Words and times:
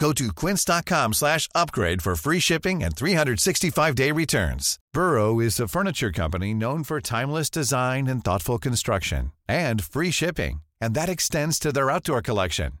Go 0.00 0.14
to 0.14 0.32
quince.com 0.32 1.12
slash 1.12 1.46
upgrade 1.54 2.00
for 2.00 2.16
free 2.16 2.40
shipping 2.40 2.82
and 2.82 2.96
365-day 2.96 4.10
returns. 4.12 4.78
Burrow 4.94 5.40
is 5.40 5.60
a 5.60 5.68
furniture 5.68 6.10
company 6.10 6.54
known 6.54 6.84
for 6.84 7.02
timeless 7.02 7.50
design 7.50 8.06
and 8.06 8.24
thoughtful 8.24 8.58
construction 8.58 9.30
and 9.46 9.84
free 9.84 10.10
shipping, 10.10 10.62
and 10.80 10.94
that 10.94 11.10
extends 11.10 11.58
to 11.58 11.70
their 11.70 11.90
outdoor 11.90 12.22
collection. 12.22 12.72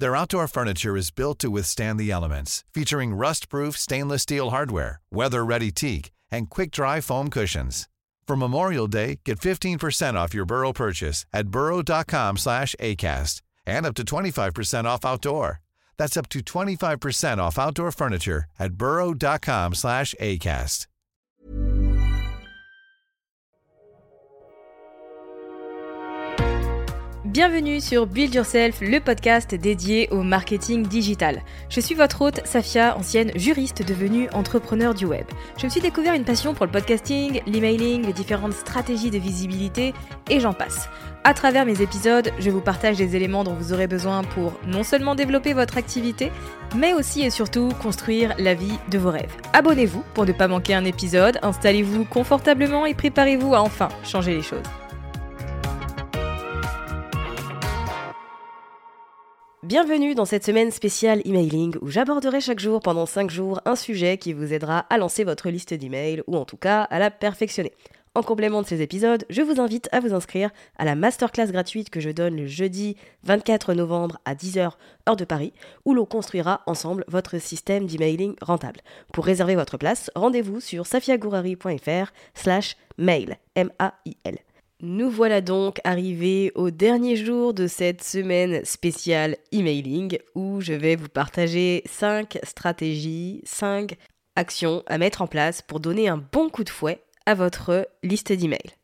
Their 0.00 0.16
outdoor 0.16 0.48
furniture 0.48 0.96
is 0.96 1.12
built 1.12 1.38
to 1.40 1.50
withstand 1.50 2.00
the 2.00 2.10
elements, 2.10 2.64
featuring 2.74 3.14
rust-proof 3.14 3.78
stainless 3.78 4.22
steel 4.22 4.50
hardware, 4.50 5.00
weather-ready 5.12 5.70
teak, 5.70 6.10
and 6.28 6.50
quick-dry 6.50 7.00
foam 7.00 7.30
cushions. 7.30 7.88
For 8.26 8.36
Memorial 8.36 8.88
Day, 8.88 9.20
get 9.24 9.38
15% 9.38 10.14
off 10.14 10.34
your 10.34 10.44
Burrow 10.44 10.72
purchase 10.72 11.24
at 11.32 11.48
burrow.com 11.48 12.36
slash 12.36 12.74
ACAST 12.80 13.42
and 13.64 13.86
up 13.86 13.94
to 13.94 14.02
25% 14.02 14.86
off 14.86 15.04
outdoor. 15.04 15.60
That's 15.98 16.16
up 16.16 16.28
to 16.30 16.40
25% 16.40 17.38
off 17.38 17.58
outdoor 17.58 17.92
furniture 17.92 18.44
at 18.58 18.74
burrow.com 18.74 19.74
slash 19.74 20.14
ACAST. 20.20 20.86
Bienvenue 27.24 27.78
sur 27.80 28.06
Build 28.06 28.34
Yourself, 28.34 28.80
le 28.80 29.00
podcast 29.00 29.54
dédié 29.54 30.08
au 30.10 30.22
marketing 30.22 30.86
digital. 30.86 31.42
Je 31.68 31.78
suis 31.78 31.94
votre 31.94 32.22
hôte, 32.22 32.40
Safia, 32.46 32.96
ancienne 32.96 33.30
juriste 33.36 33.86
devenue 33.86 34.30
entrepreneur 34.30 34.94
du 34.94 35.04
web. 35.04 35.26
Je 35.58 35.66
me 35.66 35.70
suis 35.70 35.82
découvert 35.82 36.14
une 36.14 36.24
passion 36.24 36.54
pour 36.54 36.64
le 36.64 36.72
podcasting, 36.72 37.42
l'emailing, 37.46 38.06
les 38.06 38.14
différentes 38.14 38.54
stratégies 38.54 39.10
de 39.10 39.18
visibilité 39.18 39.92
et 40.30 40.40
j'en 40.40 40.54
passe. 40.54 40.88
À 41.28 41.34
travers 41.34 41.66
mes 41.66 41.82
épisodes, 41.82 42.30
je 42.38 42.48
vous 42.48 42.62
partage 42.62 42.96
des 42.96 43.14
éléments 43.14 43.44
dont 43.44 43.52
vous 43.52 43.74
aurez 43.74 43.86
besoin 43.86 44.24
pour 44.24 44.54
non 44.66 44.82
seulement 44.82 45.14
développer 45.14 45.52
votre 45.52 45.76
activité, 45.76 46.32
mais 46.74 46.94
aussi 46.94 47.20
et 47.20 47.28
surtout 47.28 47.68
construire 47.82 48.34
la 48.38 48.54
vie 48.54 48.78
de 48.90 48.96
vos 48.96 49.10
rêves. 49.10 49.36
Abonnez-vous 49.52 50.02
pour 50.14 50.24
ne 50.24 50.32
pas 50.32 50.48
manquer 50.48 50.72
un 50.72 50.86
épisode, 50.86 51.38
installez-vous 51.42 52.06
confortablement 52.06 52.86
et 52.86 52.94
préparez-vous 52.94 53.54
à 53.54 53.60
enfin 53.60 53.90
changer 54.04 54.36
les 54.36 54.40
choses. 54.40 54.62
Bienvenue 59.62 60.14
dans 60.14 60.24
cette 60.24 60.46
semaine 60.46 60.70
spéciale 60.70 61.20
emailing 61.26 61.76
où 61.82 61.88
j'aborderai 61.88 62.40
chaque 62.40 62.58
jour 62.58 62.80
pendant 62.80 63.04
5 63.04 63.28
jours 63.28 63.60
un 63.66 63.76
sujet 63.76 64.16
qui 64.16 64.32
vous 64.32 64.54
aidera 64.54 64.86
à 64.88 64.96
lancer 64.96 65.24
votre 65.24 65.50
liste 65.50 65.74
d'emails 65.74 66.22
ou 66.26 66.38
en 66.38 66.46
tout 66.46 66.56
cas 66.56 66.84
à 66.84 66.98
la 66.98 67.10
perfectionner. 67.10 67.74
En 68.18 68.22
complément 68.24 68.62
de 68.62 68.66
ces 68.66 68.82
épisodes, 68.82 69.24
je 69.30 69.42
vous 69.42 69.60
invite 69.60 69.88
à 69.92 70.00
vous 70.00 70.12
inscrire 70.12 70.50
à 70.76 70.84
la 70.84 70.96
masterclass 70.96 71.52
gratuite 71.52 71.88
que 71.88 72.00
je 72.00 72.10
donne 72.10 72.34
le 72.34 72.48
jeudi 72.48 72.96
24 73.22 73.74
novembre 73.74 74.18
à 74.24 74.34
10h 74.34 74.72
heure 75.08 75.14
de 75.14 75.24
Paris, 75.24 75.52
où 75.84 75.94
l'on 75.94 76.04
construira 76.04 76.62
ensemble 76.66 77.04
votre 77.06 77.38
système 77.38 77.86
d'emailing 77.86 78.34
rentable. 78.42 78.80
Pour 79.12 79.24
réserver 79.24 79.54
votre 79.54 79.78
place, 79.78 80.10
rendez-vous 80.16 80.58
sur 80.58 80.84
safiagourari.fr 80.84 82.10
slash 82.34 82.76
mail, 82.96 83.36
M-A-I-L. 83.54 84.38
Nous 84.80 85.10
voilà 85.10 85.40
donc 85.40 85.78
arrivés 85.84 86.50
au 86.56 86.72
dernier 86.72 87.14
jour 87.14 87.54
de 87.54 87.68
cette 87.68 88.02
semaine 88.02 88.64
spéciale 88.64 89.36
emailing 89.52 90.18
où 90.34 90.60
je 90.60 90.72
vais 90.72 90.96
vous 90.96 91.08
partager 91.08 91.84
5 91.86 92.40
stratégies, 92.42 93.42
5 93.44 93.96
actions 94.34 94.82
à 94.88 94.98
mettre 94.98 95.22
en 95.22 95.28
place 95.28 95.62
pour 95.62 95.78
donner 95.78 96.08
un 96.08 96.16
bon 96.16 96.48
coup 96.48 96.64
de 96.64 96.70
fouet 96.70 97.00
votre 97.34 97.88
liste 98.02 98.32
d'emails. 98.32 98.76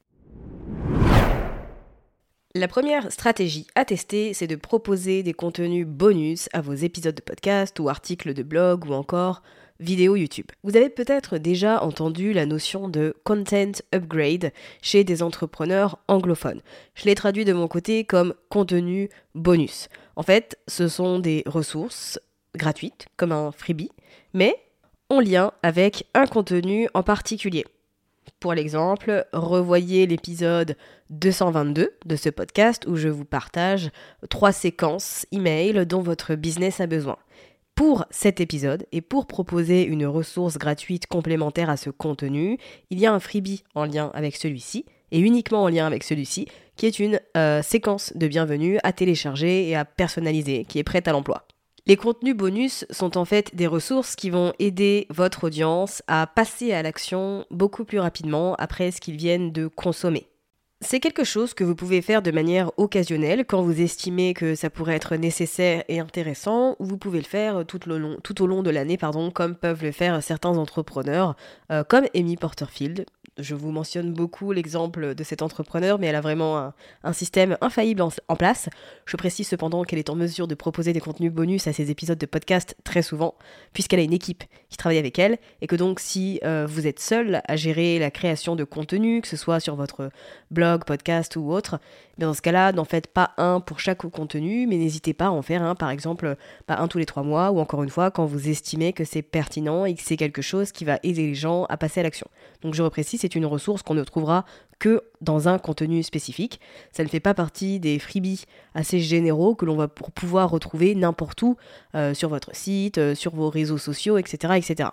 La 2.56 2.68
première 2.68 3.10
stratégie 3.10 3.66
à 3.74 3.84
tester, 3.84 4.32
c'est 4.32 4.46
de 4.46 4.54
proposer 4.54 5.24
des 5.24 5.34
contenus 5.34 5.86
bonus 5.86 6.48
à 6.52 6.60
vos 6.60 6.74
épisodes 6.74 7.14
de 7.14 7.20
podcast 7.20 7.80
ou 7.80 7.88
articles 7.88 8.32
de 8.32 8.44
blog 8.44 8.84
ou 8.88 8.92
encore 8.92 9.42
vidéo 9.80 10.14
YouTube. 10.14 10.46
Vous 10.62 10.76
avez 10.76 10.88
peut-être 10.88 11.38
déjà 11.38 11.82
entendu 11.82 12.32
la 12.32 12.46
notion 12.46 12.88
de 12.88 13.16
content 13.24 13.72
upgrade 13.92 14.52
chez 14.82 15.02
des 15.02 15.22
entrepreneurs 15.22 15.98
anglophones. 16.06 16.60
Je 16.94 17.06
l'ai 17.06 17.16
traduit 17.16 17.44
de 17.44 17.52
mon 17.52 17.66
côté 17.66 18.04
comme 18.04 18.34
contenu 18.50 19.08
bonus. 19.34 19.88
En 20.14 20.22
fait, 20.22 20.56
ce 20.68 20.86
sont 20.86 21.18
des 21.18 21.42
ressources 21.46 22.20
gratuites, 22.54 23.06
comme 23.16 23.32
un 23.32 23.50
freebie, 23.50 23.90
mais 24.32 24.54
en 25.10 25.18
lien 25.18 25.52
avec 25.62 26.06
un 26.14 26.26
contenu 26.26 26.88
en 26.94 27.02
particulier. 27.02 27.64
Pour 28.44 28.52
l'exemple, 28.52 29.26
revoyez 29.32 30.06
l'épisode 30.06 30.76
222 31.08 31.92
de 32.04 32.14
ce 32.14 32.28
podcast 32.28 32.84
où 32.86 32.94
je 32.94 33.08
vous 33.08 33.24
partage 33.24 33.88
trois 34.28 34.52
séquences 34.52 35.24
email 35.32 35.86
dont 35.86 36.02
votre 36.02 36.34
business 36.34 36.78
a 36.78 36.86
besoin. 36.86 37.16
Pour 37.74 38.04
cet 38.10 38.42
épisode 38.42 38.84
et 38.92 39.00
pour 39.00 39.26
proposer 39.26 39.86
une 39.86 40.04
ressource 40.04 40.58
gratuite 40.58 41.06
complémentaire 41.06 41.70
à 41.70 41.78
ce 41.78 41.88
contenu, 41.88 42.58
il 42.90 42.98
y 42.98 43.06
a 43.06 43.14
un 43.14 43.18
freebie 43.18 43.64
en 43.74 43.86
lien 43.86 44.10
avec 44.12 44.36
celui-ci 44.36 44.84
et 45.10 45.20
uniquement 45.20 45.62
en 45.62 45.68
lien 45.70 45.86
avec 45.86 46.04
celui-ci 46.04 46.46
qui 46.76 46.84
est 46.84 46.98
une 46.98 47.20
euh, 47.38 47.62
séquence 47.62 48.12
de 48.14 48.28
bienvenue 48.28 48.78
à 48.82 48.92
télécharger 48.92 49.70
et 49.70 49.74
à 49.74 49.86
personnaliser 49.86 50.66
qui 50.66 50.78
est 50.78 50.84
prête 50.84 51.08
à 51.08 51.12
l'emploi. 51.12 51.46
Les 51.86 51.96
contenus 51.96 52.34
bonus 52.34 52.86
sont 52.88 53.18
en 53.18 53.26
fait 53.26 53.54
des 53.54 53.66
ressources 53.66 54.16
qui 54.16 54.30
vont 54.30 54.54
aider 54.58 55.06
votre 55.10 55.44
audience 55.44 56.02
à 56.06 56.26
passer 56.26 56.72
à 56.72 56.82
l'action 56.82 57.44
beaucoup 57.50 57.84
plus 57.84 57.98
rapidement 57.98 58.54
après 58.54 58.90
ce 58.90 59.02
qu'ils 59.02 59.18
viennent 59.18 59.52
de 59.52 59.66
consommer. 59.66 60.26
C'est 60.80 60.98
quelque 60.98 61.24
chose 61.24 61.52
que 61.52 61.62
vous 61.62 61.74
pouvez 61.74 62.00
faire 62.00 62.22
de 62.22 62.30
manière 62.30 62.70
occasionnelle 62.78 63.44
quand 63.46 63.60
vous 63.60 63.82
estimez 63.82 64.32
que 64.32 64.54
ça 64.54 64.70
pourrait 64.70 64.96
être 64.96 65.16
nécessaire 65.16 65.84
et 65.88 66.00
intéressant, 66.00 66.74
ou 66.78 66.86
vous 66.86 66.96
pouvez 66.96 67.18
le 67.18 67.26
faire 67.26 67.64
tout, 67.66 67.86
au 67.90 68.46
long 68.46 68.62
de 68.62 68.70
l'année, 68.70 68.98
comme 69.34 69.54
peuvent 69.54 69.84
le 69.84 69.92
faire 69.92 70.22
certains 70.22 70.56
entrepreneurs, 70.56 71.36
euh, 71.70 71.84
comme 71.84 72.06
Amy 72.14 72.36
Porterfield, 72.36 73.04
je 73.38 73.54
vous 73.54 73.70
mentionne 73.70 74.12
beaucoup 74.12 74.52
l'exemple 74.52 75.14
de 75.14 75.24
cet 75.24 75.42
entrepreneur, 75.42 75.98
mais 75.98 76.06
elle 76.06 76.14
a 76.14 76.20
vraiment 76.20 76.72
un, 77.02 77.12
système 77.12 77.56
infaillible 77.60 78.02
en, 78.02 78.36
place. 78.36 78.68
Je 79.06 79.16
précise 79.16 79.48
cependant 79.48 79.84
qu'elle 79.84 79.98
est 79.98 80.10
en 80.10 80.14
mesure 80.14 80.46
de 80.46 80.54
proposer 80.54 80.92
des 80.92 81.00
contenus 81.00 81.32
bonus 81.32 81.66
à 81.66 81.72
ses 81.72 81.90
épisodes 81.90 82.18
de 82.18 82.26
podcast 82.26 82.76
très 82.84 83.02
souvent, 83.02 83.34
puisqu'elle 83.72 84.00
a 84.00 84.04
une 84.04 84.12
équipe 84.12 84.44
qui 84.68 84.76
travaille 84.76 84.98
avec 84.98 85.18
elle, 85.18 85.38
et 85.60 85.66
que 85.66 85.76
donc 85.76 86.00
si 86.00 86.40
euh, 86.44 86.66
vous 86.68 86.86
êtes 86.86 87.00
seul 87.00 87.42
à 87.46 87.56
gérer 87.56 87.98
la 87.98 88.10
création 88.10 88.56
de 88.56 88.64
contenu, 88.64 89.20
que 89.20 89.28
ce 89.28 89.36
soit 89.36 89.60
sur 89.60 89.74
votre 89.74 90.10
blog, 90.50 90.84
podcast 90.84 91.36
ou 91.36 91.50
autre, 91.52 91.78
eh 92.18 92.20
dans 92.20 92.34
ce 92.34 92.42
cas-là, 92.42 92.72
n'en 92.72 92.84
faites 92.84 93.08
pas 93.08 93.32
un 93.36 93.60
pour 93.60 93.80
chaque 93.80 94.06
contenu, 94.08 94.66
mais 94.66 94.76
n'hésitez 94.76 95.14
pas 95.14 95.26
à 95.26 95.30
en 95.30 95.42
faire 95.42 95.62
un, 95.62 95.74
par 95.74 95.90
exemple, 95.90 96.36
pas 96.66 96.76
un 96.76 96.88
tous 96.88 96.98
les 96.98 97.06
trois 97.06 97.22
mois, 97.22 97.50
ou 97.50 97.58
encore 97.58 97.82
une 97.82 97.90
fois, 97.90 98.10
quand 98.10 98.24
vous 98.24 98.48
estimez 98.48 98.92
que 98.92 99.04
c'est 99.04 99.22
pertinent 99.22 99.84
et 99.84 99.94
que 99.94 100.02
c'est 100.02 100.16
quelque 100.16 100.42
chose 100.42 100.70
qui 100.70 100.84
va 100.84 100.98
aider 101.02 101.26
les 101.26 101.34
gens 101.34 101.64
à 101.64 101.76
passer 101.76 102.00
à 102.00 102.02
l'action. 102.04 102.28
Donc 102.62 102.74
je 102.74 102.82
reprécise, 102.82 103.23
c'est 103.24 103.36
une 103.36 103.46
ressource 103.46 103.82
qu'on 103.82 103.94
ne 103.94 104.04
trouvera 104.04 104.44
que 104.78 105.02
dans 105.22 105.48
un 105.48 105.58
contenu 105.58 106.02
spécifique. 106.02 106.60
Ça 106.92 107.02
ne 107.04 107.08
fait 107.08 107.20
pas 107.20 107.32
partie 107.32 107.80
des 107.80 107.98
freebies 107.98 108.44
assez 108.74 109.00
généraux 109.00 109.54
que 109.54 109.64
l'on 109.64 109.76
va 109.76 109.88
pouvoir 109.88 110.50
retrouver 110.50 110.94
n'importe 110.94 111.40
où 111.40 111.56
euh, 111.94 112.12
sur 112.12 112.28
votre 112.28 112.54
site, 112.54 112.98
euh, 112.98 113.14
sur 113.14 113.34
vos 113.34 113.48
réseaux 113.48 113.78
sociaux, 113.78 114.18
etc. 114.18 114.56
etc. 114.56 114.90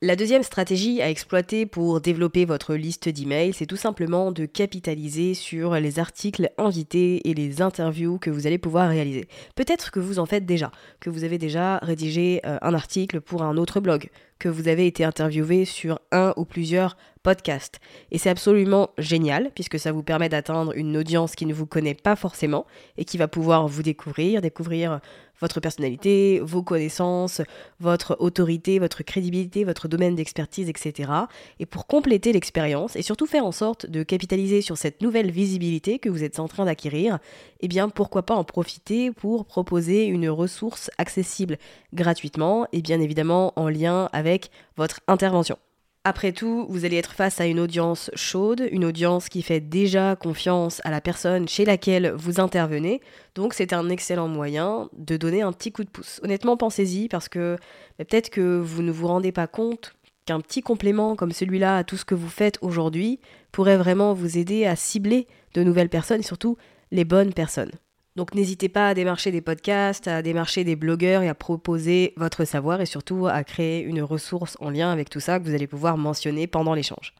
La 0.00 0.14
deuxième 0.14 0.44
stratégie 0.44 1.02
à 1.02 1.10
exploiter 1.10 1.66
pour 1.66 2.00
développer 2.00 2.44
votre 2.44 2.76
liste 2.76 3.08
d'emails, 3.08 3.52
c'est 3.52 3.66
tout 3.66 3.76
simplement 3.76 4.30
de 4.30 4.46
capitaliser 4.46 5.34
sur 5.34 5.74
les 5.74 5.98
articles 5.98 6.50
invités 6.56 7.28
et 7.28 7.34
les 7.34 7.60
interviews 7.60 8.16
que 8.18 8.30
vous 8.30 8.46
allez 8.46 8.58
pouvoir 8.58 8.88
réaliser. 8.88 9.26
Peut-être 9.56 9.90
que 9.90 9.98
vous 9.98 10.20
en 10.20 10.24
faites 10.24 10.46
déjà, 10.46 10.70
que 11.00 11.10
vous 11.10 11.24
avez 11.24 11.36
déjà 11.36 11.78
rédigé 11.78 12.40
euh, 12.46 12.58
un 12.62 12.74
article 12.74 13.20
pour 13.20 13.42
un 13.42 13.56
autre 13.56 13.80
blog, 13.80 14.08
que 14.38 14.48
vous 14.48 14.68
avez 14.68 14.86
été 14.86 15.04
interviewé 15.04 15.64
sur 15.64 16.00
un 16.12 16.32
ou 16.36 16.44
plusieurs 16.44 16.96
podcasts. 17.22 17.80
Et 18.10 18.18
c'est 18.18 18.30
absolument 18.30 18.90
génial 18.98 19.50
puisque 19.54 19.78
ça 19.78 19.92
vous 19.92 20.02
permet 20.02 20.28
d'atteindre 20.28 20.72
une 20.76 20.96
audience 20.96 21.34
qui 21.34 21.46
ne 21.46 21.54
vous 21.54 21.66
connaît 21.66 21.94
pas 21.94 22.16
forcément 22.16 22.66
et 22.96 23.04
qui 23.04 23.18
va 23.18 23.28
pouvoir 23.28 23.68
vous 23.68 23.82
découvrir, 23.82 24.40
découvrir 24.40 25.00
votre 25.40 25.60
personnalité, 25.60 26.40
vos 26.42 26.62
connaissances, 26.62 27.42
votre 27.80 28.16
autorité, 28.18 28.78
votre 28.78 29.02
crédibilité, 29.02 29.64
votre 29.64 29.88
domaine 29.88 30.14
d'expertise, 30.14 30.68
etc. 30.68 31.12
Et 31.60 31.66
pour 31.66 31.86
compléter 31.86 32.32
l'expérience 32.32 32.96
et 32.96 33.02
surtout 33.02 33.26
faire 33.26 33.44
en 33.44 33.52
sorte 33.52 33.86
de 33.86 34.02
capitaliser 34.02 34.62
sur 34.62 34.76
cette 34.76 35.00
nouvelle 35.00 35.30
visibilité 35.30 35.98
que 35.98 36.08
vous 36.08 36.24
êtes 36.24 36.40
en 36.40 36.48
train 36.48 36.64
d'acquérir, 36.64 37.18
eh 37.60 37.68
bien 37.68 37.88
pourquoi 37.88 38.22
pas 38.22 38.34
en 38.34 38.44
profiter 38.44 39.12
pour 39.12 39.44
proposer 39.44 40.06
une 40.06 40.28
ressource 40.28 40.90
accessible 40.98 41.58
gratuitement 41.92 42.66
et 42.72 42.82
bien 42.82 43.00
évidemment 43.00 43.52
en 43.56 43.68
lien 43.68 44.08
avec 44.12 44.27
votre 44.76 45.00
intervention. 45.08 45.58
Après 46.04 46.32
tout, 46.32 46.66
vous 46.70 46.84
allez 46.84 46.96
être 46.96 47.12
face 47.12 47.40
à 47.40 47.46
une 47.46 47.60
audience 47.60 48.10
chaude, 48.14 48.66
une 48.70 48.84
audience 48.84 49.28
qui 49.28 49.42
fait 49.42 49.60
déjà 49.60 50.16
confiance 50.16 50.80
à 50.84 50.90
la 50.90 51.00
personne 51.00 51.48
chez 51.48 51.64
laquelle 51.64 52.14
vous 52.16 52.40
intervenez, 52.40 53.02
donc 53.34 53.52
c'est 53.52 53.72
un 53.72 53.90
excellent 53.90 54.28
moyen 54.28 54.88
de 54.96 55.16
donner 55.16 55.42
un 55.42 55.52
petit 55.52 55.70
coup 55.70 55.84
de 55.84 55.90
pouce. 55.90 56.20
Honnêtement, 56.22 56.56
pensez-y 56.56 57.08
parce 57.08 57.28
que 57.28 57.56
peut-être 57.98 58.30
que 58.30 58.58
vous 58.58 58.82
ne 58.82 58.92
vous 58.92 59.06
rendez 59.06 59.32
pas 59.32 59.46
compte 59.46 59.92
qu'un 60.24 60.40
petit 60.40 60.62
complément 60.62 61.16
comme 61.16 61.32
celui-là 61.32 61.76
à 61.76 61.84
tout 61.84 61.96
ce 61.96 62.04
que 62.04 62.14
vous 62.14 62.30
faites 62.30 62.58
aujourd'hui 62.62 63.20
pourrait 63.52 63.76
vraiment 63.76 64.14
vous 64.14 64.38
aider 64.38 64.64
à 64.66 64.76
cibler 64.76 65.26
de 65.54 65.62
nouvelles 65.62 65.88
personnes 65.88 66.22
surtout 66.22 66.56
les 66.90 67.04
bonnes 67.04 67.34
personnes. 67.34 67.72
Donc 68.16 68.34
n'hésitez 68.34 68.68
pas 68.68 68.88
à 68.88 68.94
démarcher 68.94 69.30
des 69.30 69.40
podcasts, 69.40 70.08
à 70.08 70.22
démarcher 70.22 70.64
des 70.64 70.76
blogueurs 70.76 71.22
et 71.22 71.28
à 71.28 71.34
proposer 71.34 72.14
votre 72.16 72.44
savoir 72.44 72.80
et 72.80 72.86
surtout 72.86 73.26
à 73.26 73.44
créer 73.44 73.82
une 73.82 74.02
ressource 74.02 74.56
en 74.60 74.70
lien 74.70 74.90
avec 74.90 75.08
tout 75.08 75.20
ça 75.20 75.38
que 75.38 75.44
vous 75.44 75.54
allez 75.54 75.66
pouvoir 75.66 75.96
mentionner 75.96 76.46
pendant 76.46 76.74
l'échange. 76.74 77.14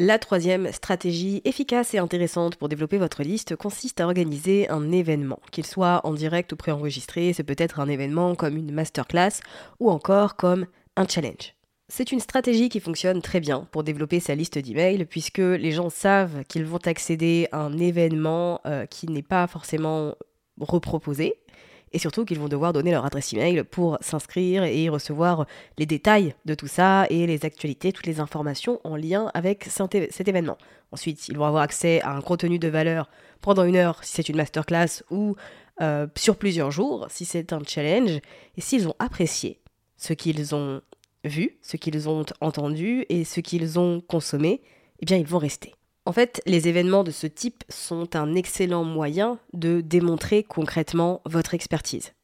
La 0.00 0.20
troisième 0.20 0.70
stratégie 0.70 1.42
efficace 1.44 1.92
et 1.92 1.98
intéressante 1.98 2.54
pour 2.54 2.68
développer 2.68 2.98
votre 2.98 3.24
liste 3.24 3.56
consiste 3.56 4.00
à 4.00 4.06
organiser 4.06 4.68
un 4.70 4.92
événement, 4.92 5.40
qu'il 5.50 5.66
soit 5.66 6.00
en 6.04 6.14
direct 6.14 6.52
ou 6.52 6.56
préenregistré, 6.56 7.32
c'est 7.32 7.42
peut-être 7.42 7.80
un 7.80 7.88
événement 7.88 8.36
comme 8.36 8.56
une 8.56 8.70
masterclass 8.70 9.40
ou 9.80 9.90
encore 9.90 10.36
comme 10.36 10.66
un 10.96 11.08
challenge. 11.08 11.57
C'est 11.90 12.12
une 12.12 12.20
stratégie 12.20 12.68
qui 12.68 12.80
fonctionne 12.80 13.22
très 13.22 13.40
bien 13.40 13.66
pour 13.72 13.82
développer 13.82 14.20
sa 14.20 14.34
liste 14.34 14.58
d'emails 14.58 15.06
puisque 15.06 15.38
les 15.38 15.72
gens 15.72 15.88
savent 15.88 16.44
qu'ils 16.44 16.66
vont 16.66 16.78
accéder 16.84 17.48
à 17.50 17.60
un 17.60 17.78
événement 17.78 18.60
euh, 18.66 18.84
qui 18.84 19.06
n'est 19.08 19.22
pas 19.22 19.46
forcément 19.46 20.14
reproposé 20.60 21.36
et 21.92 21.98
surtout 21.98 22.26
qu'ils 22.26 22.38
vont 22.38 22.48
devoir 22.48 22.74
donner 22.74 22.90
leur 22.90 23.06
adresse 23.06 23.32
email 23.32 23.64
pour 23.64 23.96
s'inscrire 24.02 24.64
et 24.64 24.90
recevoir 24.90 25.46
les 25.78 25.86
détails 25.86 26.34
de 26.44 26.54
tout 26.54 26.66
ça 26.66 27.06
et 27.08 27.26
les 27.26 27.46
actualités, 27.46 27.92
toutes 27.92 28.06
les 28.06 28.20
informations 28.20 28.80
en 28.84 28.94
lien 28.94 29.30
avec 29.32 29.64
cet 29.64 30.28
événement. 30.28 30.58
Ensuite, 30.92 31.28
ils 31.28 31.38
vont 31.38 31.46
avoir 31.46 31.62
accès 31.62 32.02
à 32.02 32.10
un 32.10 32.20
contenu 32.20 32.58
de 32.58 32.68
valeur 32.68 33.08
pendant 33.40 33.64
une 33.64 33.76
heure 33.76 34.04
si 34.04 34.12
c'est 34.12 34.28
une 34.28 34.36
masterclass 34.36 35.02
ou 35.10 35.36
euh, 35.80 36.06
sur 36.16 36.36
plusieurs 36.36 36.70
jours 36.70 37.06
si 37.08 37.24
c'est 37.24 37.52
un 37.54 37.62
challenge. 37.66 38.20
Et 38.56 38.60
s'ils 38.60 38.88
ont 38.88 38.94
apprécié 38.98 39.58
ce 39.96 40.12
qu'ils 40.12 40.54
ont 40.54 40.82
vu, 41.28 41.58
ce 41.62 41.76
qu'ils 41.76 42.08
ont 42.08 42.24
entendu 42.40 43.04
et 43.08 43.24
ce 43.24 43.40
qu'ils 43.40 43.78
ont 43.78 44.00
consommé, 44.00 44.62
eh 45.00 45.06
bien 45.06 45.16
ils 45.16 45.26
vont 45.26 45.38
rester. 45.38 45.74
En 46.08 46.12
fait, 46.12 46.40
les 46.46 46.68
événements 46.68 47.04
de 47.04 47.10
ce 47.10 47.26
type 47.26 47.64
sont 47.68 48.16
un 48.16 48.34
excellent 48.34 48.82
moyen 48.82 49.38
de 49.52 49.82
démontrer 49.82 50.42
concrètement 50.42 51.20
votre 51.26 51.52
expertise. 51.52 52.14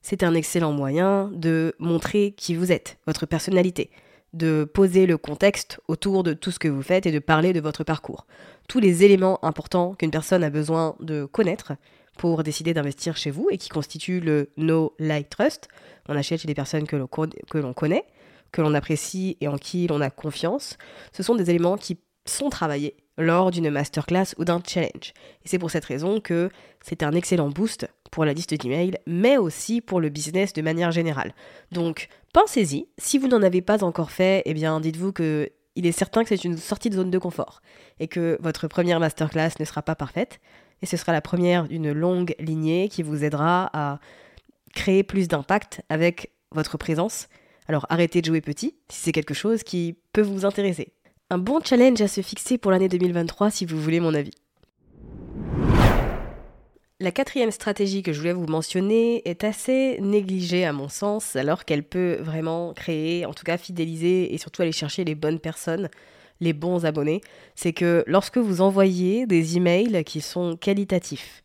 C'est 0.00 0.22
un 0.22 0.34
excellent 0.34 0.72
moyen 0.72 1.30
de 1.34 1.74
montrer 1.78 2.32
qui 2.32 2.54
vous 2.54 2.72
êtes, 2.72 2.96
votre 3.06 3.26
personnalité, 3.26 3.90
de 4.32 4.64
poser 4.64 5.04
le 5.04 5.18
contexte 5.18 5.80
autour 5.86 6.22
de 6.22 6.32
tout 6.32 6.50
ce 6.50 6.58
que 6.58 6.68
vous 6.68 6.80
faites 6.80 7.04
et 7.04 7.12
de 7.12 7.18
parler 7.18 7.52
de 7.52 7.60
votre 7.60 7.84
parcours. 7.84 8.26
Tous 8.68 8.78
les 8.78 9.04
éléments 9.04 9.44
importants 9.44 9.94
qu'une 9.94 10.10
personne 10.10 10.42
a 10.42 10.48
besoin 10.48 10.96
de 11.00 11.26
connaître 11.26 11.74
pour 12.16 12.42
décider 12.42 12.72
d'investir 12.72 13.16
chez 13.16 13.30
vous 13.30 13.48
et 13.50 13.58
qui 13.58 13.68
constituent 13.68 14.20
le 14.20 14.48
No 14.56 14.94
Like 14.98 15.28
Trust. 15.28 15.68
On 16.08 16.16
achète 16.16 16.40
chez 16.40 16.48
des 16.48 16.54
personnes 16.54 16.86
que 16.86 16.96
l'on 16.96 17.72
connaît 17.74 18.04
que 18.52 18.62
l'on 18.62 18.74
apprécie 18.74 19.36
et 19.40 19.48
en 19.48 19.58
qui 19.58 19.86
l'on 19.86 20.00
a 20.00 20.10
confiance, 20.10 20.78
ce 21.12 21.22
sont 21.22 21.34
des 21.34 21.50
éléments 21.50 21.76
qui 21.76 21.98
sont 22.24 22.50
travaillés 22.50 22.96
lors 23.18 23.50
d'une 23.50 23.70
masterclass 23.70 24.34
ou 24.38 24.44
d'un 24.44 24.60
challenge. 24.66 25.14
Et 25.44 25.48
c'est 25.48 25.58
pour 25.58 25.70
cette 25.70 25.84
raison 25.84 26.20
que 26.20 26.50
c'est 26.82 27.02
un 27.02 27.12
excellent 27.12 27.48
boost 27.48 27.88
pour 28.10 28.24
la 28.24 28.32
liste 28.32 28.54
d'emails, 28.54 28.98
mais 29.06 29.36
aussi 29.36 29.80
pour 29.80 30.00
le 30.00 30.08
business 30.08 30.52
de 30.52 30.62
manière 30.62 30.90
générale. 30.90 31.34
Donc 31.72 32.08
pensez-y, 32.32 32.88
si 32.98 33.18
vous 33.18 33.28
n'en 33.28 33.42
avez 33.42 33.62
pas 33.62 33.84
encore 33.84 34.10
fait, 34.10 34.42
eh 34.44 34.54
bien 34.54 34.80
dites-vous 34.80 35.12
que 35.12 35.50
il 35.76 35.86
est 35.86 35.92
certain 35.92 36.22
que 36.22 36.30
c'est 36.30 36.44
une 36.44 36.56
sortie 36.56 36.88
de 36.88 36.96
zone 36.96 37.10
de 37.10 37.18
confort 37.18 37.60
et 38.00 38.08
que 38.08 38.38
votre 38.40 38.66
première 38.66 38.98
masterclass 38.98 39.50
ne 39.60 39.64
sera 39.64 39.82
pas 39.82 39.94
parfaite 39.94 40.40
et 40.80 40.86
ce 40.86 40.96
sera 40.96 41.12
la 41.12 41.20
première 41.20 41.68
d'une 41.68 41.92
longue 41.92 42.34
lignée 42.38 42.88
qui 42.88 43.02
vous 43.02 43.24
aidera 43.24 43.70
à 43.74 44.00
créer 44.74 45.02
plus 45.02 45.28
d'impact 45.28 45.82
avec 45.90 46.32
votre 46.52 46.78
présence 46.78 47.28
alors 47.68 47.86
arrêtez 47.88 48.20
de 48.20 48.26
jouer 48.26 48.40
petit 48.40 48.74
si 48.88 49.00
c'est 49.00 49.12
quelque 49.12 49.34
chose 49.34 49.62
qui 49.62 49.96
peut 50.12 50.22
vous 50.22 50.44
intéresser. 50.44 50.92
Un 51.30 51.38
bon 51.38 51.60
challenge 51.64 52.00
à 52.00 52.08
se 52.08 52.20
fixer 52.20 52.58
pour 52.58 52.70
l'année 52.70 52.88
2023 52.88 53.50
si 53.50 53.66
vous 53.66 53.80
voulez 53.80 54.00
mon 54.00 54.14
avis. 54.14 54.32
La 56.98 57.10
quatrième 57.10 57.50
stratégie 57.50 58.02
que 58.02 58.14
je 58.14 58.20
voulais 58.20 58.32
vous 58.32 58.46
mentionner 58.46 59.28
est 59.28 59.44
assez 59.44 59.98
négligée 60.00 60.64
à 60.64 60.72
mon 60.72 60.88
sens, 60.88 61.36
alors 61.36 61.66
qu'elle 61.66 61.82
peut 61.82 62.16
vraiment 62.20 62.72
créer, 62.72 63.26
en 63.26 63.34
tout 63.34 63.44
cas 63.44 63.58
fidéliser 63.58 64.32
et 64.32 64.38
surtout 64.38 64.62
aller 64.62 64.72
chercher 64.72 65.04
les 65.04 65.14
bonnes 65.14 65.38
personnes, 65.38 65.90
les 66.40 66.54
bons 66.54 66.86
abonnés. 66.86 67.20
C'est 67.54 67.74
que 67.74 68.02
lorsque 68.06 68.38
vous 68.38 68.62
envoyez 68.62 69.26
des 69.26 69.58
emails 69.58 70.04
qui 70.04 70.22
sont 70.22 70.56
qualitatifs, 70.56 71.44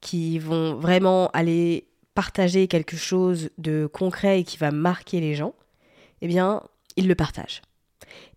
qui 0.00 0.38
vont 0.38 0.76
vraiment 0.76 1.28
aller 1.34 1.88
partager 2.16 2.66
quelque 2.66 2.96
chose 2.96 3.50
de 3.58 3.86
concret 3.86 4.40
et 4.40 4.44
qui 4.44 4.56
va 4.56 4.70
marquer 4.72 5.20
les 5.20 5.34
gens, 5.34 5.54
eh 6.22 6.26
bien, 6.26 6.62
ils 6.96 7.06
le 7.06 7.14
partagent. 7.14 7.60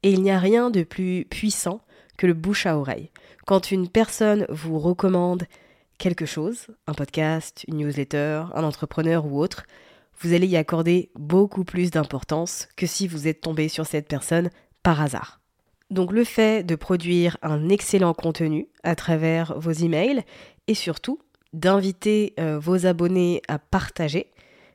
Et 0.03 0.11
il 0.11 0.21
n'y 0.21 0.31
a 0.31 0.37
rien 0.37 0.69
de 0.69 0.83
plus 0.83 1.25
puissant 1.29 1.79
que 2.17 2.27
le 2.27 2.33
bouche 2.33 2.65
à 2.65 2.77
oreille. 2.77 3.09
Quand 3.47 3.71
une 3.71 3.87
personne 3.87 4.45
vous 4.49 4.77
recommande 4.79 5.45
quelque 5.97 6.25
chose, 6.25 6.67
un 6.87 6.93
podcast, 6.93 7.63
une 7.69 7.77
newsletter, 7.77 8.43
un 8.53 8.65
entrepreneur 8.65 9.25
ou 9.25 9.39
autre, 9.41 9.63
vous 10.19 10.33
allez 10.33 10.47
y 10.47 10.57
accorder 10.57 11.09
beaucoup 11.15 11.63
plus 11.63 11.89
d'importance 11.89 12.67
que 12.75 12.85
si 12.85 13.07
vous 13.07 13.29
êtes 13.29 13.39
tombé 13.39 13.69
sur 13.69 13.85
cette 13.85 14.09
personne 14.09 14.49
par 14.83 15.01
hasard. 15.01 15.39
Donc 15.89 16.11
le 16.11 16.25
fait 16.25 16.65
de 16.65 16.75
produire 16.75 17.37
un 17.41 17.69
excellent 17.69 18.13
contenu 18.13 18.67
à 18.83 18.95
travers 18.95 19.57
vos 19.57 19.71
emails 19.71 20.23
et 20.67 20.73
surtout 20.73 21.19
d'inviter 21.53 22.33
euh, 22.39 22.59
vos 22.59 22.85
abonnés 22.85 23.41
à 23.47 23.59
partager, 23.59 24.27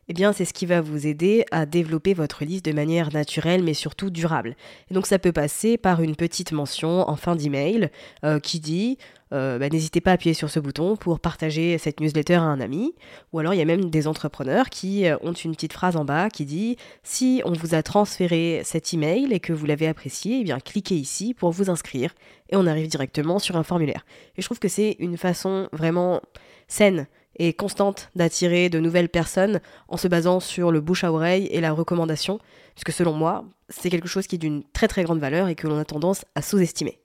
eh 0.08 0.12
bien 0.12 0.32
c'est 0.32 0.44
ce 0.44 0.52
qui 0.52 0.66
va 0.66 0.80
vous 0.80 1.06
aider 1.06 1.44
à 1.50 1.66
développer 1.66 2.14
votre 2.14 2.44
liste 2.44 2.64
de 2.64 2.72
manière 2.72 3.12
naturelle 3.12 3.62
mais 3.62 3.74
surtout 3.74 4.10
durable. 4.10 4.56
Et 4.90 4.94
donc 4.94 5.06
ça 5.06 5.18
peut 5.18 5.32
passer 5.32 5.76
par 5.78 6.02
une 6.02 6.16
petite 6.16 6.52
mention 6.52 7.08
en 7.08 7.16
fin 7.16 7.36
d'email 7.36 7.90
euh, 8.24 8.38
qui 8.38 8.60
dit 8.60 8.98
euh, 9.32 9.58
bah, 9.58 9.68
n'hésitez 9.68 10.00
pas 10.00 10.12
à 10.12 10.14
appuyer 10.14 10.34
sur 10.34 10.50
ce 10.50 10.60
bouton 10.60 10.96
pour 10.96 11.18
partager 11.18 11.78
cette 11.78 12.00
newsletter 12.00 12.34
à 12.34 12.42
un 12.42 12.60
ami. 12.60 12.94
Ou 13.32 13.38
alors 13.38 13.54
il 13.54 13.58
y 13.58 13.62
a 13.62 13.66
même 13.66 13.90
des 13.90 14.06
entrepreneurs 14.06 14.70
qui 14.70 15.06
ont 15.22 15.32
une 15.32 15.52
petite 15.52 15.72
phrase 15.72 15.96
en 15.96 16.04
bas 16.04 16.28
qui 16.30 16.44
dit 16.44 16.76
si 17.02 17.42
on 17.44 17.52
vous 17.52 17.74
a 17.74 17.82
transféré 17.82 18.62
cet 18.64 18.94
email 18.94 19.32
et 19.32 19.40
que 19.40 19.52
vous 19.52 19.66
l'avez 19.66 19.88
apprécié, 19.88 20.40
eh 20.40 20.44
bien 20.44 20.60
cliquez 20.60 20.96
ici 20.96 21.34
pour 21.34 21.50
vous 21.50 21.70
inscrire 21.70 22.14
et 22.50 22.56
on 22.56 22.66
arrive 22.66 22.88
directement 22.88 23.38
sur 23.38 23.56
un 23.56 23.62
formulaire. 23.62 24.04
Et 24.36 24.42
je 24.42 24.46
trouve 24.46 24.58
que 24.58 24.68
c'est 24.68 24.96
une 24.98 25.16
façon 25.16 25.68
vraiment 25.72 26.20
saine 26.68 27.06
et 27.36 27.52
constante 27.52 28.10
d'attirer 28.14 28.68
de 28.68 28.78
nouvelles 28.78 29.08
personnes 29.08 29.60
en 29.88 29.96
se 29.96 30.08
basant 30.08 30.40
sur 30.40 30.70
le 30.70 30.80
bouche 30.80 31.04
à 31.04 31.12
oreille 31.12 31.46
et 31.46 31.60
la 31.60 31.72
recommandation, 31.72 32.38
puisque 32.74 32.92
selon 32.92 33.12
moi, 33.12 33.44
c'est 33.68 33.90
quelque 33.90 34.08
chose 34.08 34.26
qui 34.26 34.36
est 34.36 34.38
d'une 34.38 34.62
très 34.72 34.88
très 34.88 35.04
grande 35.04 35.20
valeur 35.20 35.48
et 35.48 35.54
que 35.54 35.66
l'on 35.66 35.78
a 35.78 35.84
tendance 35.84 36.24
à 36.34 36.42
sous-estimer. 36.42 37.00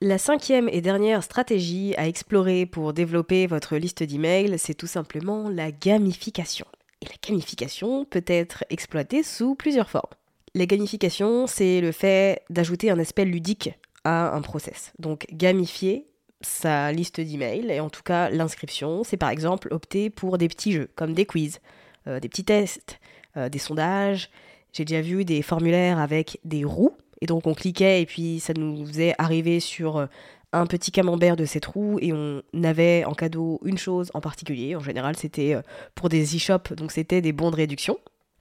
La 0.00 0.18
cinquième 0.18 0.68
et 0.70 0.82
dernière 0.82 1.22
stratégie 1.22 1.94
à 1.96 2.06
explorer 2.06 2.66
pour 2.66 2.92
développer 2.92 3.46
votre 3.46 3.76
liste 3.76 4.02
d'emails, 4.02 4.58
c'est 4.58 4.74
tout 4.74 4.86
simplement 4.86 5.48
la 5.48 5.70
gamification. 5.70 6.66
Et 7.00 7.06
la 7.06 7.14
gamification 7.26 8.04
peut 8.04 8.24
être 8.26 8.64
exploitée 8.68 9.22
sous 9.22 9.54
plusieurs 9.54 9.88
formes. 9.88 10.12
La 10.54 10.66
gamification, 10.66 11.46
c'est 11.46 11.80
le 11.80 11.90
fait 11.90 12.42
d'ajouter 12.50 12.90
un 12.90 12.98
aspect 12.98 13.24
ludique 13.24 13.70
à 14.04 14.34
un 14.34 14.42
process. 14.42 14.92
Donc 14.98 15.26
gamifier 15.32 16.06
sa 16.44 16.92
liste 16.92 17.20
d'emails 17.20 17.70
et 17.70 17.80
en 17.80 17.90
tout 17.90 18.02
cas 18.02 18.30
l'inscription, 18.30 19.04
c'est 19.04 19.16
par 19.16 19.30
exemple 19.30 19.68
opter 19.70 20.10
pour 20.10 20.38
des 20.38 20.48
petits 20.48 20.72
jeux 20.72 20.88
comme 20.96 21.14
des 21.14 21.26
quiz, 21.26 21.60
euh, 22.06 22.20
des 22.20 22.28
petits 22.28 22.44
tests, 22.44 22.98
euh, 23.36 23.48
des 23.48 23.58
sondages. 23.58 24.30
J'ai 24.72 24.84
déjà 24.84 25.00
vu 25.00 25.24
des 25.24 25.42
formulaires 25.42 25.98
avec 25.98 26.38
des 26.44 26.64
roues 26.64 26.96
et 27.20 27.26
donc 27.26 27.46
on 27.46 27.54
cliquait 27.54 28.02
et 28.02 28.06
puis 28.06 28.40
ça 28.40 28.52
nous 28.54 28.86
faisait 28.86 29.14
arriver 29.18 29.60
sur 29.60 29.96
euh, 29.96 30.06
un 30.52 30.66
petit 30.66 30.92
camembert 30.92 31.36
de 31.36 31.44
cette 31.44 31.66
roue 31.66 31.98
et 32.00 32.12
on 32.12 32.42
avait 32.62 33.04
en 33.04 33.14
cadeau 33.14 33.60
une 33.64 33.78
chose 33.78 34.10
en 34.14 34.20
particulier. 34.20 34.76
En 34.76 34.80
général, 34.80 35.16
c'était 35.16 35.56
pour 35.96 36.08
des 36.08 36.36
e-shops, 36.36 36.74
donc 36.74 36.92
c'était 36.92 37.20
des 37.20 37.32
bons 37.32 37.50
de 37.50 37.56
réduction. 37.56 37.98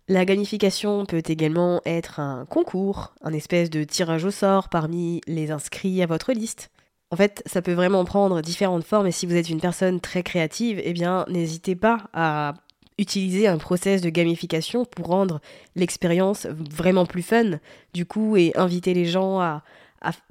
La 0.09 0.25
gamification 0.25 1.05
peut 1.05 1.23
également 1.25 1.81
être 1.85 2.19
un 2.19 2.45
concours, 2.45 3.13
un 3.21 3.31
espèce 3.31 3.69
de 3.69 3.85
tirage 3.85 4.25
au 4.25 4.31
sort 4.31 4.67
parmi 4.67 5.21
les 5.27 5.49
inscrits 5.49 6.03
à 6.03 6.05
votre 6.05 6.33
liste. 6.33 6.69
En 7.13 7.15
fait, 7.15 7.43
ça 7.45 7.61
peut 7.61 7.73
vraiment 7.73 8.05
prendre 8.05 8.41
différentes 8.41 8.83
formes 8.83 9.05
et 9.05 9.11
si 9.11 9.27
vous 9.27 9.35
êtes 9.35 9.47
une 9.47 9.61
personne 9.61 9.99
très 9.99 10.23
créative, 10.23 10.81
eh 10.83 10.93
bien, 10.93 11.25
n'hésitez 11.29 11.75
pas 11.75 12.09
à 12.11 12.55
utiliser 12.97 13.45
un 13.45 13.59
process 13.59 14.01
de 14.01 14.09
gamification 14.09 14.83
pour 14.83 15.05
rendre 15.05 15.39
l'expérience 15.75 16.47
vraiment 16.47 17.05
plus 17.05 17.21
fun, 17.21 17.59
du 17.93 18.07
coup, 18.07 18.35
et 18.35 18.51
inviter 18.55 18.95
les 18.95 19.05
gens 19.05 19.39
à, 19.39 19.61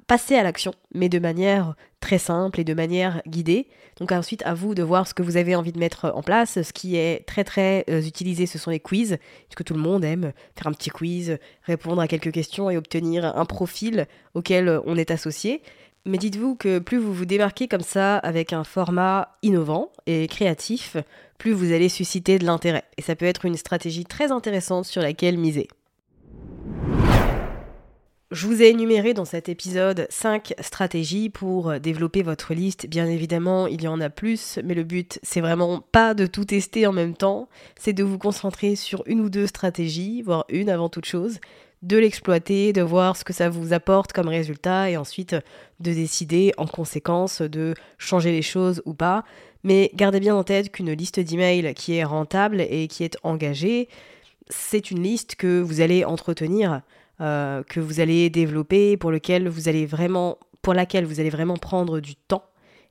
passer 0.07 0.35
à 0.35 0.43
l'action, 0.43 0.73
mais 0.93 1.07
de 1.07 1.19
manière 1.19 1.75
très 2.01 2.17
simple 2.17 2.59
et 2.59 2.65
de 2.65 2.73
manière 2.73 3.21
guidée. 3.29 3.69
Donc 3.97 4.11
ensuite, 4.11 4.43
à 4.45 4.53
vous 4.53 4.75
de 4.75 4.83
voir 4.83 5.07
ce 5.07 5.13
que 5.13 5.23
vous 5.23 5.37
avez 5.37 5.55
envie 5.55 5.71
de 5.71 5.79
mettre 5.79 6.11
en 6.13 6.21
place. 6.21 6.61
Ce 6.61 6.73
qui 6.73 6.97
est 6.97 7.25
très 7.25 7.45
très 7.45 7.85
euh, 7.89 8.01
utilisé, 8.01 8.45
ce 8.45 8.57
sont 8.57 8.71
les 8.71 8.81
quiz, 8.81 9.17
puisque 9.47 9.63
tout 9.63 9.73
le 9.73 9.79
monde 9.79 10.03
aime 10.03 10.33
faire 10.57 10.67
un 10.67 10.73
petit 10.73 10.89
quiz, 10.89 11.37
répondre 11.63 12.01
à 12.01 12.09
quelques 12.09 12.33
questions 12.33 12.69
et 12.69 12.75
obtenir 12.75 13.37
un 13.37 13.45
profil 13.45 14.05
auquel 14.33 14.81
on 14.85 14.97
est 14.97 15.11
associé. 15.11 15.61
Mais 16.05 16.17
dites-vous 16.17 16.55
que 16.55 16.79
plus 16.79 16.97
vous 16.97 17.13
vous 17.13 17.23
démarquez 17.23 17.69
comme 17.69 17.79
ça 17.79 18.17
avec 18.17 18.51
un 18.51 18.65
format 18.65 19.37
innovant 19.41 19.89
et 20.05 20.27
créatif, 20.27 20.97
plus 21.37 21.53
vous 21.53 21.71
allez 21.71 21.87
susciter 21.87 22.37
de 22.39 22.45
l'intérêt. 22.45 22.83
Et 22.97 23.01
ça 23.01 23.15
peut 23.15 23.25
être 23.25 23.45
une 23.45 23.55
stratégie 23.55 24.03
très 24.03 24.29
intéressante 24.29 24.83
sur 24.83 25.01
laquelle 25.01 25.37
miser. 25.37 25.69
Je 28.31 28.47
vous 28.47 28.61
ai 28.61 28.69
énuméré 28.69 29.13
dans 29.13 29.23
cet 29.23 29.47
épisode 29.47 30.07
5 30.09 30.55
stratégies 30.59 31.29
pour 31.29 31.79
développer 31.79 32.21
votre 32.21 32.53
liste. 32.53 32.87
Bien 32.87 33.05
évidemment, 33.05 33.67
il 33.67 33.81
y 33.81 33.87
en 33.87 34.01
a 34.01 34.09
plus, 34.09 34.59
mais 34.61 34.73
le 34.73 34.83
but, 34.83 35.19
c'est 35.23 35.39
vraiment 35.39 35.79
pas 35.79 36.13
de 36.13 36.25
tout 36.25 36.43
tester 36.43 36.85
en 36.85 36.91
même 36.91 37.15
temps, 37.15 37.47
c'est 37.79 37.93
de 37.93 38.03
vous 38.03 38.17
concentrer 38.17 38.75
sur 38.75 39.03
une 39.05 39.21
ou 39.21 39.29
deux 39.29 39.47
stratégies, 39.47 40.21
voire 40.21 40.43
une 40.49 40.69
avant 40.69 40.89
toute 40.89 41.05
chose, 41.05 41.39
de 41.83 41.97
l'exploiter, 41.97 42.73
de 42.73 42.81
voir 42.81 43.15
ce 43.15 43.23
que 43.23 43.33
ça 43.33 43.49
vous 43.49 43.73
apporte 43.73 44.13
comme 44.13 44.29
résultat 44.29 44.89
et 44.89 44.97
ensuite 44.97 45.35
de 45.79 45.93
décider 45.93 46.53
en 46.57 46.65
conséquence 46.65 47.41
de 47.41 47.75
changer 47.97 48.31
les 48.31 48.41
choses 48.41 48.81
ou 48.85 48.93
pas. 48.93 49.23
Mais 49.63 49.91
gardez 49.93 50.19
bien 50.19 50.35
en 50.35 50.43
tête 50.43 50.71
qu'une 50.71 50.91
liste 50.93 51.19
d'emails 51.19 51.73
qui 51.75 51.95
est 51.95 52.03
rentable 52.03 52.61
et 52.61 52.87
qui 52.87 53.03
est 53.03 53.17
engagée, 53.23 53.89
c'est 54.49 54.91
une 54.91 55.03
liste 55.03 55.35
que 55.35 55.61
vous 55.61 55.81
allez 55.81 56.05
entretenir 56.05 56.81
euh, 57.21 57.63
que 57.63 57.79
vous 57.79 57.99
allez 57.99 58.29
développer, 58.29 58.97
pour, 58.97 59.11
lequel 59.11 59.47
vous 59.47 59.69
allez 59.69 59.85
vraiment, 59.85 60.39
pour 60.61 60.73
laquelle 60.73 61.05
vous 61.05 61.19
allez 61.19 61.29
vraiment 61.29 61.57
prendre 61.57 61.99
du 61.99 62.15
temps 62.15 62.45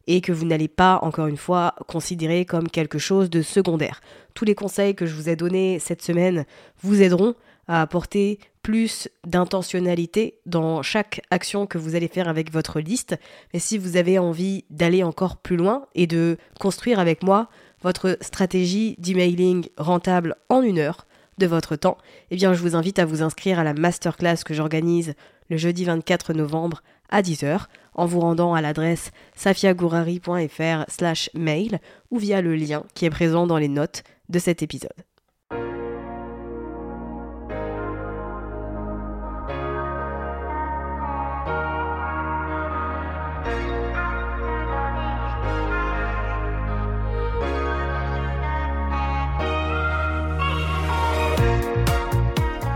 et 0.07 0.21
que 0.21 0.33
vous 0.33 0.45
n'allez 0.45 0.69
pas, 0.69 0.99
encore 1.03 1.27
une 1.27 1.37
fois, 1.37 1.75
considérer 1.87 2.45
comme 2.45 2.69
quelque 2.69 2.99
chose 2.99 3.31
de 3.31 3.43
secondaire. 3.43 4.01
Tous 4.35 4.45
les 4.45 4.55
conseils 4.55 4.95
que 4.95 5.07
je 5.07 5.15
vous 5.15 5.29
ai 5.29 5.37
donnés 5.37 5.79
cette 5.79 6.03
semaine 6.03 6.45
vous 6.83 7.03
aideront 7.03 7.35
à 7.69 7.83
apporter 7.83 8.39
plus 8.63 9.09
d'intentionnalité 9.27 10.39
dans 10.47 10.83
chaque 10.83 11.23
action 11.31 11.67
que 11.67 11.79
vous 11.79 11.95
allez 11.95 12.09
faire 12.09 12.29
avec 12.29 12.53
votre 12.53 12.81
liste. 12.81 13.17
Mais 13.53 13.59
si 13.59 13.79
vous 13.79 13.97
avez 13.97 14.19
envie 14.19 14.65
d'aller 14.71 15.03
encore 15.03 15.37
plus 15.37 15.57
loin 15.57 15.87
et 15.95 16.07
de 16.07 16.37
construire 16.61 17.01
avec 17.01 17.23
moi 17.23 17.49
votre 17.83 18.17
stratégie 18.21 18.95
d'emailing 18.99 19.67
rentable 19.77 20.37
en 20.49 20.63
une 20.63 20.79
heure, 20.79 21.07
de 21.39 21.47
votre 21.47 21.77
temps, 21.77 21.99
eh 22.31 22.37
bien 22.37 22.55
je 22.55 22.61
vous 22.61 22.77
invite 22.77 22.99
à 22.99 23.05
vous 23.05 23.23
inscrire 23.23 23.59
à 23.59 23.65
la 23.65 23.75
masterclass 23.75 24.45
que 24.45 24.55
j'organise 24.55 25.15
le 25.51 25.57
jeudi 25.57 25.85
24 25.85 26.35
novembre 26.35 26.83
à 27.09 27.23
10h 27.23 27.67
en 27.95 28.07
vous 28.07 28.21
rendant 28.21 28.55
à 28.55 28.61
l'adresse 28.61 29.11
safiagourari.fr 29.35 30.85
slash 30.89 31.31
mail 31.35 31.81
ou 32.11 32.19
via 32.19 32.41
le 32.41 32.55
lien 32.55 32.85
qui 32.95 33.05
est 33.05 33.11
présent 33.11 33.47
dans 33.47 33.59
les 33.59 33.69
notes 33.69 34.03
de 34.29 34.39
cet 34.39 34.63
épisode. 34.63 34.93